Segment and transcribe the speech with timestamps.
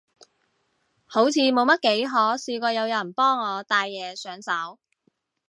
[1.05, 4.79] 好似冇乜幾可試過有人幫我戴嘢上手